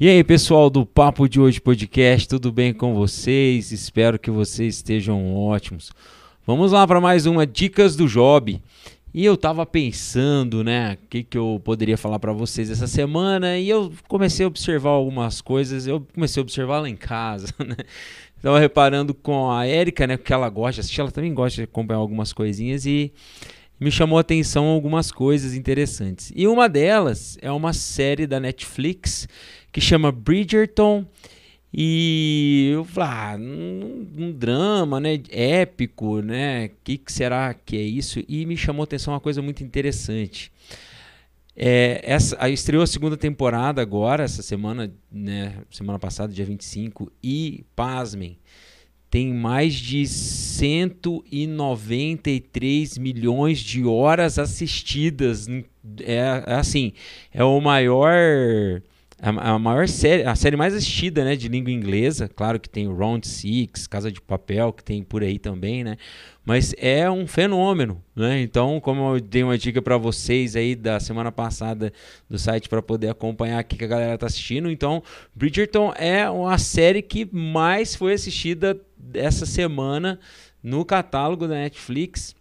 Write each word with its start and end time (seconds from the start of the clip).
E 0.00 0.08
aí, 0.08 0.22
pessoal 0.22 0.70
do 0.70 0.86
Papo 0.86 1.28
de 1.28 1.40
Hoje 1.40 1.60
Podcast, 1.60 2.28
tudo 2.28 2.52
bem 2.52 2.72
com 2.72 2.94
vocês? 2.94 3.72
Espero 3.72 4.16
que 4.16 4.30
vocês 4.30 4.76
estejam 4.76 5.34
ótimos. 5.34 5.90
Vamos 6.46 6.70
lá 6.70 6.86
para 6.86 7.00
mais 7.00 7.26
uma 7.26 7.44
Dicas 7.44 7.96
do 7.96 8.06
Job. 8.06 8.62
E 9.12 9.24
eu 9.24 9.36
tava 9.36 9.66
pensando, 9.66 10.62
né, 10.62 10.96
o 11.02 11.08
que, 11.08 11.24
que 11.24 11.36
eu 11.36 11.60
poderia 11.64 11.98
falar 11.98 12.20
para 12.20 12.32
vocês 12.32 12.70
essa 12.70 12.86
semana, 12.86 13.58
e 13.58 13.68
eu 13.68 13.92
comecei 14.06 14.44
a 14.44 14.46
observar 14.46 14.90
algumas 14.90 15.40
coisas, 15.40 15.84
eu 15.84 16.06
comecei 16.14 16.40
a 16.40 16.44
observar 16.44 16.78
lá 16.78 16.88
em 16.88 16.94
casa, 16.94 17.52
né? 17.58 17.74
Tava 18.40 18.60
reparando 18.60 19.12
com 19.12 19.50
a 19.50 19.66
Érica, 19.66 20.06
né, 20.06 20.16
que 20.16 20.32
ela 20.32 20.48
gosta 20.48 20.74
de 20.74 20.80
assistir, 20.82 21.00
ela 21.00 21.10
também 21.10 21.34
gosta 21.34 21.56
de 21.56 21.64
acompanhar 21.64 21.98
algumas 21.98 22.32
coisinhas 22.32 22.86
e 22.86 23.12
me 23.80 23.90
chamou 23.90 24.18
a 24.18 24.20
atenção 24.20 24.66
algumas 24.66 25.10
coisas 25.10 25.54
interessantes. 25.54 26.32
E 26.36 26.46
uma 26.46 26.68
delas 26.68 27.36
é 27.40 27.50
uma 27.50 27.72
série 27.72 28.28
da 28.28 28.38
Netflix 28.40 29.28
que 29.78 29.84
chama 29.84 30.10
Bridgerton. 30.10 31.06
E 31.72 32.70
eu 32.72 32.84
falei, 32.84 33.10
ah, 33.10 33.36
um, 33.38 34.08
um, 34.16 34.32
drama, 34.32 34.98
né, 34.98 35.20
épico, 35.30 36.20
né, 36.20 36.66
o 36.66 36.70
que, 36.82 36.98
que, 36.98 37.12
será 37.12 37.54
que 37.54 37.76
é 37.76 37.82
isso? 37.82 38.20
E 38.26 38.44
me 38.46 38.56
chamou 38.56 38.82
a 38.82 38.84
atenção 38.84 39.14
uma 39.14 39.20
coisa 39.20 39.40
muito 39.42 39.62
interessante. 39.62 40.50
É, 41.54 42.00
essa, 42.02 42.48
estreou 42.48 42.82
a 42.82 42.86
segunda 42.86 43.16
temporada 43.16 43.80
agora, 43.82 44.24
essa 44.24 44.42
semana, 44.42 44.92
né, 45.12 45.58
semana 45.70 45.98
passada, 45.98 46.32
dia 46.32 46.46
25, 46.46 47.12
e, 47.22 47.64
pasmem, 47.76 48.38
tem 49.10 49.32
mais 49.32 49.74
de 49.74 50.06
193 50.06 52.98
milhões 52.98 53.60
de 53.60 53.84
horas 53.84 54.38
assistidas. 54.38 55.46
É, 56.00 56.44
é 56.46 56.54
assim, 56.54 56.92
é 57.32 57.42
o 57.44 57.60
maior 57.60 58.82
a, 59.20 59.54
a, 59.54 59.58
maior 59.58 59.88
série, 59.88 60.24
a 60.24 60.34
série 60.34 60.56
mais 60.56 60.74
assistida, 60.74 61.24
né, 61.24 61.34
de 61.34 61.48
língua 61.48 61.72
inglesa. 61.72 62.28
Claro 62.28 62.60
que 62.60 62.68
tem 62.68 62.86
Round 62.86 63.26
Six, 63.26 63.86
Casa 63.86 64.12
de 64.12 64.20
Papel, 64.20 64.72
que 64.72 64.84
tem 64.84 65.02
por 65.02 65.22
aí 65.22 65.38
também, 65.38 65.82
né? 65.82 65.96
Mas 66.44 66.74
é 66.78 67.10
um 67.10 67.26
fenômeno, 67.26 68.02
né? 68.14 68.40
Então, 68.40 68.80
como 68.80 69.16
eu 69.16 69.20
dei 69.20 69.42
uma 69.42 69.58
dica 69.58 69.82
para 69.82 69.98
vocês 69.98 70.56
aí 70.56 70.74
da 70.74 71.00
semana 71.00 71.32
passada 71.32 71.92
do 72.30 72.38
site 72.38 72.68
para 72.68 72.80
poder 72.80 73.08
acompanhar 73.10 73.58
aqui 73.58 73.76
que 73.76 73.84
a 73.84 73.88
galera 73.88 74.16
tá 74.16 74.26
assistindo, 74.26 74.70
então 74.70 75.02
Bridgerton 75.34 75.92
é 75.96 76.30
uma 76.30 76.56
série 76.56 77.02
que 77.02 77.28
mais 77.32 77.94
foi 77.94 78.14
assistida 78.14 78.80
essa 79.12 79.44
semana 79.44 80.18
no 80.62 80.84
catálogo 80.84 81.46
da 81.46 81.54
Netflix. 81.54 82.34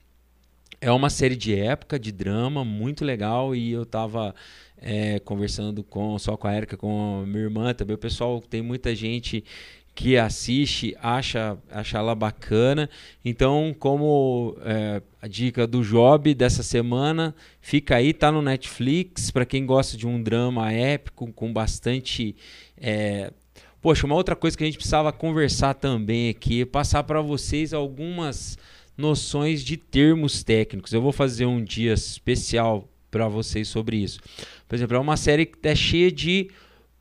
É 0.80 0.92
uma 0.92 1.10
série 1.10 1.36
de 1.36 1.56
época, 1.56 1.98
de 1.98 2.12
drama, 2.12 2.64
muito 2.64 3.04
legal 3.04 3.56
e 3.56 3.72
eu 3.72 3.84
tava 3.84 4.36
é, 4.80 5.20
conversando 5.20 5.84
com 5.84 6.20
só 6.20 6.38
com 6.38 6.48
a 6.48 6.56
Erika, 6.56 6.78
com 6.78 7.22
a 7.24 7.26
minha 7.26 7.44
irmã 7.44 7.74
também. 7.74 7.96
O 7.96 8.00
pessoal 8.00 8.40
tem 8.40 8.62
muita 8.62 8.94
gente 8.94 9.44
que 9.96 10.16
assiste, 10.16 10.96
acha, 11.02 11.58
acha 11.72 11.98
ela 11.98 12.14
bacana. 12.14 12.88
Então, 13.26 13.76
como 13.80 14.56
é, 14.62 15.02
a 15.20 15.28
dica 15.28 15.66
do 15.66 15.82
Job 15.82 16.32
dessa 16.36 16.62
semana, 16.62 17.34
fica 17.60 17.96
aí, 17.96 18.14
tá 18.14 18.32
no 18.32 18.44
Netflix, 18.44 19.32
para 19.32 19.48
quem 19.48 19.66
gosta 19.66 19.98
de 19.98 20.06
um 20.06 20.22
drama 20.22 20.72
épico 20.72 21.34
com 21.34 21.52
bastante. 21.52 22.36
É... 22.80 23.34
Poxa, 23.82 24.06
uma 24.06 24.14
outra 24.14 24.36
coisa 24.36 24.56
que 24.56 24.64
a 24.64 24.68
gente 24.68 24.78
precisava 24.78 25.12
conversar 25.12 25.74
também 25.74 26.30
aqui, 26.30 26.64
passar 26.64 27.02
para 27.02 27.22
vocês 27.22 27.74
algumas 27.74 28.58
noções 28.98 29.64
de 29.64 29.78
termos 29.78 30.44
técnicos. 30.44 30.92
Eu 30.92 31.02
vou 31.02 31.12
fazer 31.12 31.46
um 31.46 31.64
dia 31.64 31.94
especial 31.94 32.90
para 33.12 33.28
vocês 33.28 33.68
sobre 33.68 33.98
isso. 33.98 34.20
Por 34.68 34.76
exemplo, 34.76 34.98
é 34.98 35.00
uma 35.00 35.16
série 35.16 35.46
que 35.46 35.68
é 35.68 35.76
cheia 35.76 36.12
de 36.12 36.50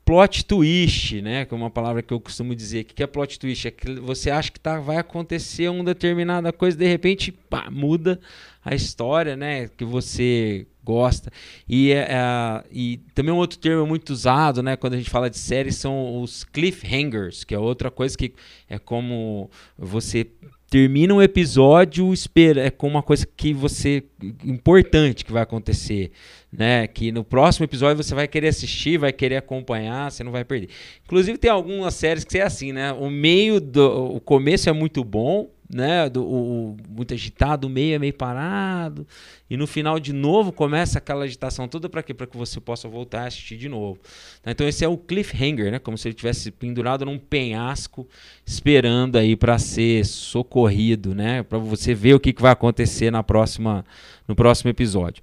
plot 0.05 0.45
twist, 0.45 1.21
né? 1.21 1.43
Que 1.45 1.53
é 1.53 1.57
uma 1.57 1.69
palavra 1.69 2.01
que 2.01 2.13
eu 2.13 2.19
costumo 2.19 2.55
dizer. 2.55 2.83
O 2.83 2.85
que 2.85 3.03
é 3.03 3.07
plot 3.07 3.37
twist? 3.37 3.67
É 3.67 3.71
que 3.71 3.95
você 3.95 4.29
acha 4.31 4.49
que 4.49 4.59
tá, 4.59 4.79
vai 4.79 4.97
acontecer 4.97 5.67
uma 5.69 5.83
determinada 5.83 6.53
coisa, 6.53 6.77
de 6.77 6.87
repente, 6.87 7.31
pá, 7.31 7.69
muda 7.69 8.17
a 8.67 8.75
história, 8.75 9.37
né? 9.37 9.69
Que 9.69 9.85
você 9.85 10.67
gosta. 10.83 11.31
E, 11.67 11.91
é, 11.91 12.07
é, 12.09 12.63
e 12.69 12.97
também 13.13 13.33
um 13.33 13.37
outro 13.37 13.57
termo 13.57 13.85
muito 13.85 14.09
usado, 14.09 14.61
né? 14.61 14.75
Quando 14.75 14.93
a 14.93 14.97
gente 14.97 15.09
fala 15.09 15.29
de 15.29 15.37
séries, 15.37 15.77
são 15.77 16.21
os 16.21 16.43
cliffhangers, 16.43 17.45
que 17.45 17.55
é 17.55 17.59
outra 17.59 17.89
coisa 17.89 18.17
que 18.17 18.33
é 18.69 18.77
como 18.77 19.49
você 19.77 20.27
termina 20.69 21.13
um 21.13 21.21
episódio 21.21 22.11
espera 22.11 22.61
é 22.61 22.69
com 22.69 22.89
uma 22.89 23.01
coisa 23.01 23.25
que 23.25 23.53
você 23.53 24.03
importante 24.43 25.23
que 25.23 25.31
vai 25.31 25.41
acontecer 25.41 26.11
né 26.51 26.85
que 26.87 27.09
no 27.09 27.23
próximo 27.23 27.63
episódio 27.63 28.03
você 28.03 28.13
vai 28.13 28.27
querer 28.27 28.49
assistir 28.49 28.97
vai 28.97 29.13
querer 29.13 29.37
acompanhar 29.37 30.11
você 30.11 30.25
não 30.25 30.31
vai 30.31 30.43
perder 30.43 30.67
inclusive 31.05 31.37
tem 31.37 31.49
algumas 31.49 31.93
séries 31.93 32.25
que 32.25 32.37
é 32.37 32.41
assim 32.41 32.73
né 32.73 32.91
o 32.91 33.09
meio 33.09 33.61
do 33.61 34.15
o 34.15 34.19
começo 34.19 34.69
é 34.69 34.73
muito 34.73 35.05
bom 35.05 35.49
né, 35.69 36.09
do, 36.09 36.23
o, 36.23 36.77
muito 36.89 37.13
agitado, 37.13 37.67
o 37.67 37.69
meio 37.69 37.95
é 37.95 37.99
meio 37.99 38.13
parado, 38.13 39.05
e 39.49 39.57
no 39.57 39.67
final 39.67 39.99
de 39.99 40.13
novo 40.13 40.51
começa 40.51 40.97
aquela 40.97 41.25
agitação 41.25 41.67
toda 41.67 41.89
para 41.89 42.01
quê? 42.01 42.13
Para 42.13 42.27
que 42.27 42.37
você 42.37 42.59
possa 42.59 42.87
voltar 42.87 43.23
a 43.23 43.27
assistir 43.27 43.57
de 43.57 43.67
novo. 43.67 43.99
Tá, 44.41 44.51
então 44.51 44.67
esse 44.67 44.85
é 44.85 44.87
o 44.87 44.97
cliffhanger, 44.97 45.71
né, 45.71 45.79
como 45.79 45.97
se 45.97 46.07
ele 46.07 46.15
tivesse 46.15 46.51
pendurado 46.51 47.05
num 47.05 47.17
penhasco, 47.17 48.07
esperando 48.45 49.17
aí 49.17 49.35
para 49.35 49.59
ser 49.59 50.05
socorrido, 50.05 51.13
né, 51.13 51.43
para 51.43 51.57
você 51.57 51.93
ver 51.93 52.13
o 52.13 52.19
que, 52.19 52.31
que 52.31 52.41
vai 52.41 52.51
acontecer 52.51 53.11
na 53.11 53.23
próxima, 53.23 53.85
no 54.27 54.35
próximo 54.35 54.69
episódio. 54.69 55.21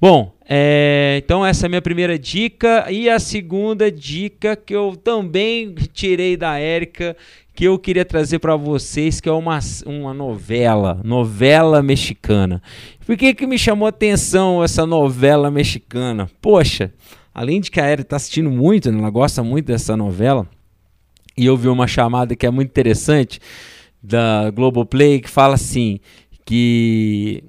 Bom, 0.00 0.32
é, 0.48 1.20
então 1.22 1.44
essa 1.44 1.66
é 1.66 1.68
a 1.68 1.68
minha 1.68 1.82
primeira 1.82 2.18
dica. 2.18 2.90
E 2.90 3.10
a 3.10 3.18
segunda 3.18 3.92
dica 3.92 4.56
que 4.56 4.74
eu 4.74 4.96
também 4.96 5.74
tirei 5.92 6.38
da 6.38 6.58
Érica, 6.58 7.14
que 7.54 7.64
eu 7.64 7.78
queria 7.78 8.04
trazer 8.04 8.38
para 8.38 8.56
vocês, 8.56 9.20
que 9.20 9.28
é 9.28 9.32
uma, 9.32 9.58
uma 9.84 10.14
novela, 10.14 10.98
novela 11.04 11.82
mexicana. 11.82 12.62
Por 13.04 13.14
que, 13.14 13.34
que 13.34 13.46
me 13.46 13.58
chamou 13.58 13.84
a 13.84 13.90
atenção 13.90 14.64
essa 14.64 14.86
novela 14.86 15.50
mexicana? 15.50 16.30
Poxa, 16.40 16.90
além 17.34 17.60
de 17.60 17.70
que 17.70 17.78
a 17.78 17.84
Érica 17.84 18.06
está 18.06 18.16
assistindo 18.16 18.50
muito, 18.50 18.90
né, 18.90 18.98
ela 18.98 19.10
gosta 19.10 19.42
muito 19.42 19.66
dessa 19.66 19.98
novela, 19.98 20.48
e 21.36 21.44
eu 21.44 21.58
vi 21.58 21.68
uma 21.68 21.86
chamada 21.86 22.34
que 22.34 22.46
é 22.46 22.50
muito 22.50 22.70
interessante 22.70 23.38
da 24.02 24.50
Globoplay 24.50 25.20
que 25.20 25.28
fala 25.28 25.56
assim 25.56 26.00
que 26.46 27.44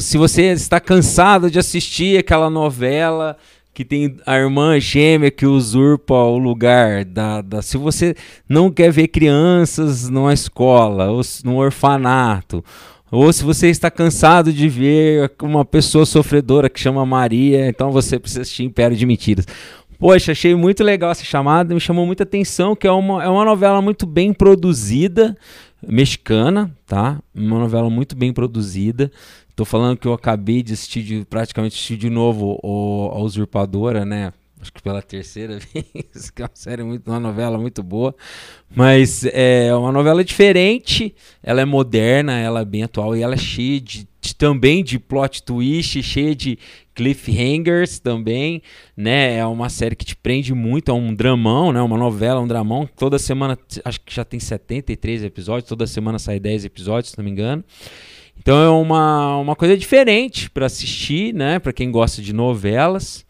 se 0.00 0.16
você 0.16 0.52
está 0.52 0.80
cansado 0.80 1.50
de 1.50 1.58
assistir 1.58 2.18
aquela 2.18 2.48
novela 2.48 3.36
que 3.74 3.84
tem 3.84 4.16
a 4.26 4.36
irmã 4.36 4.78
gêmea 4.78 5.30
que 5.30 5.46
usurpa 5.46 6.14
o 6.14 6.36
lugar 6.38 7.04
da, 7.04 7.40
da 7.40 7.62
se 7.62 7.76
você 7.76 8.14
não 8.48 8.70
quer 8.70 8.92
ver 8.92 9.08
crianças 9.08 10.08
numa 10.08 10.34
escola 10.34 11.10
ou 11.10 11.22
no 11.44 11.56
orfanato 11.56 12.62
ou 13.10 13.30
se 13.30 13.44
você 13.44 13.68
está 13.68 13.90
cansado 13.90 14.52
de 14.52 14.68
ver 14.68 15.30
uma 15.42 15.66
pessoa 15.66 16.06
sofredora 16.06 16.70
que 16.70 16.80
chama 16.80 17.04
Maria, 17.04 17.68
então 17.68 17.92
você 17.92 18.18
precisa 18.18 18.40
assistir 18.40 18.64
Império 18.64 18.96
de 18.96 19.04
Mentiras. 19.04 19.46
Poxa, 19.98 20.32
achei 20.32 20.54
muito 20.54 20.82
legal 20.82 21.10
essa 21.10 21.22
chamada, 21.22 21.74
me 21.74 21.80
chamou 21.80 22.06
muita 22.06 22.22
atenção, 22.22 22.74
que 22.74 22.86
é 22.86 22.90
uma, 22.90 23.22
é 23.22 23.28
uma 23.28 23.44
novela 23.44 23.82
muito 23.82 24.06
bem 24.06 24.32
produzida, 24.32 25.36
mexicana, 25.86 26.74
tá? 26.86 27.20
Uma 27.34 27.58
novela 27.58 27.90
muito 27.90 28.16
bem 28.16 28.32
produzida. 28.32 29.10
Tô 29.54 29.64
falando 29.64 29.98
que 29.98 30.06
eu 30.06 30.12
acabei 30.12 30.62
de 30.62 30.72
assistir, 30.72 31.02
de, 31.02 31.24
praticamente 31.24 31.74
assistir 31.74 31.96
de 31.96 32.08
novo 32.08 32.58
o, 32.62 33.10
a 33.12 33.18
Usurpadora, 33.20 34.04
né? 34.04 34.32
Acho 34.60 34.72
que 34.72 34.82
pela 34.82 35.02
terceira 35.02 35.58
vez, 35.74 36.30
que 36.30 36.40
é 36.40 36.44
uma 36.44 36.50
série 36.54 36.84
muito, 36.84 37.10
uma 37.10 37.18
novela 37.18 37.58
muito 37.58 37.82
boa. 37.82 38.14
Mas 38.74 39.24
é 39.24 39.74
uma 39.74 39.90
novela 39.90 40.24
diferente, 40.24 41.14
ela 41.42 41.60
é 41.60 41.64
moderna, 41.64 42.38
ela 42.38 42.60
é 42.60 42.64
bem 42.64 42.84
atual 42.84 43.16
e 43.16 43.22
ela 43.22 43.34
é 43.34 43.38
cheia 43.38 43.80
de, 43.80 44.08
de 44.22 44.36
também 44.36 44.84
de 44.84 45.00
plot 45.00 45.42
twist, 45.42 46.00
cheia 46.00 46.34
de 46.34 46.56
cliffhangers 46.94 47.98
também, 47.98 48.62
né? 48.96 49.38
É 49.38 49.44
uma 49.44 49.68
série 49.68 49.96
que 49.96 50.04
te 50.04 50.14
prende 50.14 50.54
muito, 50.54 50.92
é 50.92 50.94
um 50.94 51.12
dramão, 51.12 51.72
né? 51.72 51.82
Uma 51.82 51.98
novela, 51.98 52.40
um 52.40 52.46
dramão. 52.46 52.88
Toda 52.96 53.18
semana, 53.18 53.58
acho 53.84 54.00
que 54.00 54.14
já 54.14 54.24
tem 54.24 54.38
73 54.38 55.24
episódios, 55.24 55.68
toda 55.68 55.88
semana 55.88 56.20
sai 56.20 56.38
10 56.38 56.64
episódios, 56.64 57.10
se 57.10 57.18
não 57.18 57.24
me 57.24 57.32
engano. 57.32 57.64
Então 58.38 58.62
é 58.62 58.70
uma, 58.70 59.38
uma 59.38 59.56
coisa 59.56 59.76
diferente 59.76 60.48
para 60.48 60.66
assistir, 60.66 61.34
né? 61.34 61.58
Para 61.58 61.72
quem 61.72 61.90
gosta 61.90 62.22
de 62.22 62.32
novelas. 62.32 63.26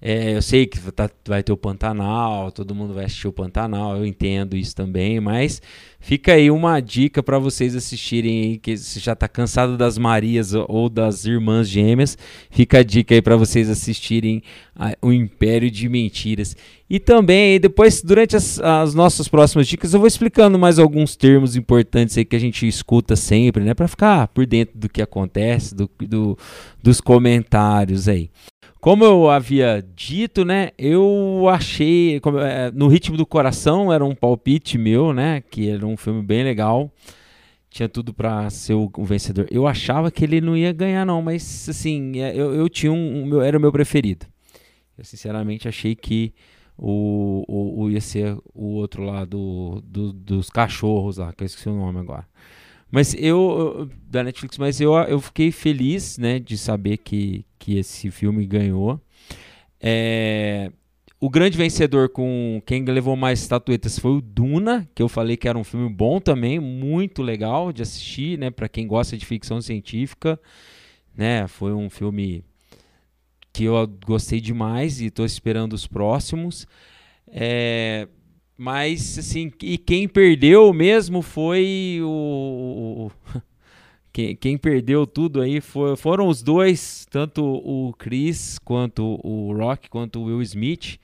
É, 0.00 0.34
eu 0.34 0.40
sei 0.40 0.66
que 0.66 0.78
tá, 0.92 1.10
vai 1.28 1.42
ter 1.42 1.52
o 1.52 1.56
Pantanal, 1.58 2.50
todo 2.50 2.74
mundo 2.74 2.94
vai 2.94 3.04
assistir 3.04 3.28
o 3.28 3.32
Pantanal, 3.32 3.98
eu 3.98 4.06
entendo 4.06 4.56
isso 4.56 4.74
também, 4.74 5.20
mas 5.20 5.60
fica 6.00 6.32
aí 6.32 6.50
uma 6.50 6.80
dica 6.80 7.22
para 7.22 7.38
vocês 7.38 7.76
assistirem 7.76 8.58
que 8.58 8.76
você 8.76 8.98
já 8.98 9.12
está 9.12 9.28
cansado 9.28 9.76
das 9.76 9.98
Marias 9.98 10.52
ou 10.54 10.88
das 10.88 11.26
Irmãs 11.26 11.68
Gêmeas, 11.68 12.18
fica 12.50 12.78
a 12.78 12.82
dica 12.82 13.14
aí 13.14 13.22
para 13.22 13.36
vocês 13.36 13.68
assistirem 13.68 14.42
a, 14.74 14.96
o 15.02 15.12
Império 15.12 15.70
de 15.70 15.88
Mentiras. 15.88 16.56
E 16.88 16.98
também 16.98 17.60
depois 17.60 18.02
durante 18.02 18.34
as, 18.34 18.58
as, 18.58 18.94
nossas 18.94 19.28
próximas 19.28 19.68
dicas 19.68 19.94
eu 19.94 20.00
vou 20.00 20.08
explicando 20.08 20.58
mais 20.58 20.78
alguns 20.78 21.14
termos 21.14 21.54
importantes 21.54 22.18
aí 22.18 22.24
que 22.24 22.34
a 22.34 22.40
gente 22.40 22.66
escuta 22.66 23.14
sempre, 23.14 23.62
né, 23.62 23.74
para 23.74 23.86
ficar 23.86 24.26
por 24.28 24.44
dentro 24.46 24.78
do 24.78 24.88
que 24.88 25.02
acontece, 25.02 25.74
do, 25.74 25.88
do, 26.00 26.36
dos 26.82 27.00
comentários 27.00 28.08
aí. 28.08 28.30
Como 28.80 29.04
eu 29.04 29.28
havia 29.28 29.84
dito, 29.94 30.42
né? 30.42 30.70
Eu 30.78 31.46
achei. 31.50 32.18
como, 32.20 32.38
é, 32.38 32.70
no 32.70 32.88
ritmo 32.88 33.14
do 33.14 33.26
coração 33.26 33.92
era 33.92 34.02
um 34.02 34.14
palpite 34.14 34.78
meu, 34.78 35.12
né? 35.12 35.42
Que 35.50 35.68
era 35.68 35.86
filme 35.96 36.22
bem 36.22 36.42
legal. 36.44 36.92
Tinha 37.68 37.88
tudo 37.88 38.12
para 38.12 38.50
ser 38.50 38.74
o, 38.74 38.90
vencedor. 38.98 39.46
Eu 39.50 39.66
achava 39.66 40.10
que 40.10 40.24
ele 40.24 40.40
não 40.40 40.56
ia 40.56 40.72
ganhar, 40.72 41.06
não, 41.06 41.22
mas 41.22 41.68
assim, 41.68 42.20
é, 42.20 42.34
eu, 42.34 42.52
eu 42.52 42.68
tinha 42.68 42.90
um, 42.90 43.22
um 43.22 43.26
meu, 43.26 43.40
era 43.40 43.56
o 43.56 43.60
meu 43.60 43.70
preferido. 43.70 44.26
Eu 44.98 45.04
sinceramente 45.04 45.68
achei 45.68 45.94
que 45.94 46.34
o, 46.76 47.44
o, 47.46 47.82
o 47.82 47.90
ia 47.90 48.00
ser 48.00 48.36
o 48.54 48.74
outro 48.74 49.04
lá 49.04 49.24
do, 49.24 49.80
do, 49.84 50.12
dos 50.12 50.50
cachorros 50.50 51.18
lá, 51.18 51.32
que 51.32 51.44
eu 51.44 51.46
esqueci 51.46 51.68
o 51.68 51.76
nome 51.76 52.00
agora. 52.00 52.26
Mas 52.90 53.14
eu, 53.14 53.88
da 54.08 54.24
Netflix, 54.24 54.58
mas 54.58 54.80
eu, 54.80 54.94
eu 54.94 55.20
fiquei 55.20 55.52
feliz, 55.52 56.18
né, 56.18 56.40
de 56.40 56.58
saber 56.58 56.96
que, 56.96 57.44
que 57.58 57.78
esse 57.78 58.10
filme 58.10 58.44
ganhou. 58.46 59.00
É, 59.80 60.72
o 61.20 61.28
grande 61.28 61.58
vencedor 61.58 62.08
com 62.08 62.62
quem 62.64 62.82
levou 62.84 63.14
mais 63.14 63.40
estatuetas 63.42 63.98
foi 63.98 64.12
o 64.12 64.20
Duna, 64.22 64.88
que 64.94 65.02
eu 65.02 65.08
falei 65.08 65.36
que 65.36 65.46
era 65.46 65.58
um 65.58 65.64
filme 65.64 65.88
bom 65.88 66.18
também, 66.18 66.58
muito 66.58 67.22
legal 67.22 67.72
de 67.72 67.82
assistir, 67.82 68.38
né, 68.38 68.50
para 68.50 68.70
quem 68.70 68.86
gosta 68.86 69.18
de 69.18 69.26
ficção 69.26 69.60
científica, 69.60 70.40
né? 71.14 71.46
Foi 71.46 71.74
um 71.74 71.90
filme 71.90 72.42
que 73.52 73.64
eu 73.64 73.86
gostei 74.06 74.40
demais 74.40 75.00
e 75.00 75.06
estou 75.06 75.26
esperando 75.26 75.74
os 75.74 75.86
próximos. 75.86 76.66
É, 77.28 78.08
mas, 78.56 79.18
assim, 79.18 79.52
e 79.62 79.76
quem 79.76 80.08
perdeu 80.08 80.72
mesmo 80.72 81.20
foi 81.20 82.00
o. 82.02 83.10
Quem, 84.12 84.34
quem 84.34 84.58
perdeu 84.58 85.06
tudo 85.06 85.40
aí 85.40 85.60
foi, 85.60 85.94
foram 85.94 86.26
os 86.26 86.42
dois, 86.42 87.06
tanto 87.08 87.44
o 87.44 87.94
Chris 87.96 88.58
quanto 88.58 89.20
o 89.22 89.52
Rock, 89.56 89.88
quanto 89.88 90.18
o 90.18 90.24
Will 90.24 90.42
Smith. 90.42 90.98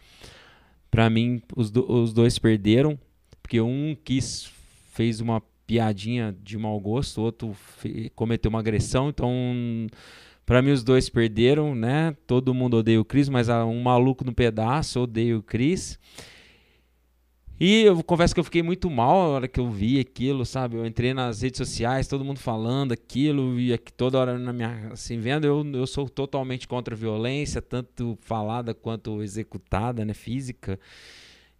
Para 0.97 1.11
mim, 1.11 1.43
os, 1.55 1.71
do, 1.71 1.85
os 1.93 2.15
dois 2.15 2.39
perderam, 2.39 2.99
porque 3.43 3.61
um 3.61 3.95
quis, 4.03 4.51
fez 4.95 5.21
uma 5.21 5.43
piadinha 5.67 6.35
de 6.43 6.57
mau 6.57 6.81
gosto, 6.81 7.21
o 7.21 7.25
outro 7.25 7.55
cometeu 8.15 8.49
uma 8.49 8.61
agressão, 8.61 9.11
então 9.11 9.31
para 10.47 10.63
mim 10.63 10.71
os 10.71 10.83
dois 10.83 11.11
perderam, 11.11 11.75
né? 11.75 12.17
Todo 12.27 12.55
mundo 12.55 12.79
odeia 12.79 12.99
o 12.99 13.05
Chris, 13.05 13.29
mas 13.29 13.51
um 13.51 13.83
maluco 13.83 14.25
no 14.25 14.33
pedaço 14.33 15.01
odeia 15.01 15.37
o 15.37 15.43
Chris. 15.43 15.99
E 17.59 17.85
eu 17.85 18.03
confesso 18.05 18.35
que 18.35 18.41
eu 18.41 18.45
fiquei 18.45 18.63
muito 18.63 18.91
mal 18.91 19.23
na 19.23 19.29
hora 19.29 19.49
que 19.49 19.59
eu 19.59 19.71
vi 19.71 19.99
aquilo, 19.99 20.45
sabe? 20.45 20.77
Eu 20.77 20.85
entrei 20.85 21.15
nas 21.15 21.41
redes 21.41 21.57
sociais, 21.57 22.07
todo 22.07 22.23
mundo 22.23 22.39
falando 22.39 22.93
aquilo, 22.93 23.59
e 23.59 23.73
aqui 23.73 23.91
toda 23.91 24.19
hora 24.19 24.39
na 24.39 24.53
minha. 24.53 24.91
Assim, 24.93 25.19
vendo, 25.19 25.47
eu, 25.47 25.65
eu 25.73 25.87
sou 25.87 26.07
totalmente 26.07 26.69
contra 26.69 26.95
a 26.95 26.99
violência, 26.99 27.63
tanto 27.63 28.19
falada 28.21 28.75
quanto 28.75 29.23
executada, 29.23 30.05
né? 30.05 30.13
Física. 30.13 30.79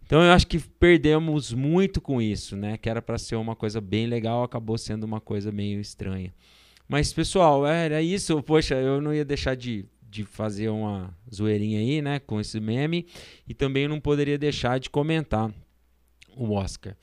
Então 0.05 0.21
eu 0.21 0.31
acho 0.31 0.45
que 0.45 0.59
perdemos 0.59 1.51
muito 1.51 1.99
com 1.99 2.21
isso, 2.21 2.55
né? 2.55 2.77
Que 2.77 2.89
era 2.89 3.01
para 3.01 3.17
ser 3.17 3.35
uma 3.35 3.55
coisa 3.55 3.81
bem 3.81 4.05
legal, 4.05 4.43
acabou 4.43 4.77
sendo 4.77 5.03
uma 5.03 5.19
coisa 5.19 5.51
meio 5.51 5.81
estranha. 5.81 6.31
Mas, 6.87 7.11
pessoal, 7.11 7.65
era 7.65 8.03
isso. 8.03 8.41
Poxa, 8.43 8.75
eu 8.75 9.01
não 9.01 9.13
ia 9.13 9.25
deixar 9.25 9.55
de, 9.55 9.83
de 10.07 10.23
fazer 10.23 10.69
uma 10.69 11.11
zoeirinha 11.33 11.79
aí, 11.79 12.03
né? 12.03 12.19
Com 12.19 12.39
esse 12.39 12.59
meme. 12.59 13.07
E 13.47 13.53
também 13.55 13.87
não 13.87 13.99
poderia 13.99 14.37
deixar 14.37 14.79
de 14.79 14.91
comentar 14.91 15.51
o 16.37 16.53
Oscar. 16.53 16.95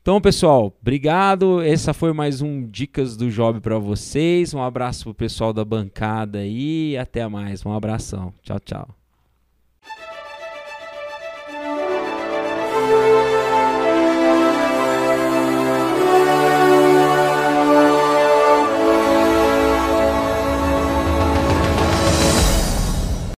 Então, 0.00 0.20
pessoal, 0.20 0.74
obrigado. 0.80 1.60
Essa 1.60 1.92
foi 1.92 2.12
mais 2.14 2.40
um 2.40 2.66
Dicas 2.66 3.16
do 3.16 3.30
Job 3.30 3.60
para 3.60 3.78
vocês. 3.78 4.54
Um 4.54 4.62
abraço 4.62 5.04
pro 5.04 5.14
pessoal 5.14 5.52
da 5.52 5.64
bancada 5.64 6.38
aí. 6.38 6.96
Até 6.96 7.28
mais. 7.28 7.64
Um 7.66 7.72
abração. 7.72 8.32
Tchau, 8.42 8.58
tchau. 8.58 8.97